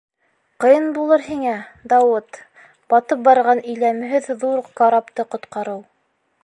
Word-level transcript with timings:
Ҡыйын 0.63 0.87
булыр 0.95 1.23
һиңә, 1.25 1.51
Дауыт, 1.93 2.39
батып 2.95 3.23
барған 3.29 3.63
иләмһеҙ 3.75 4.33
ҙур 4.45 4.61
карапты 4.81 5.29
ҡотҡарыу. 5.37 5.89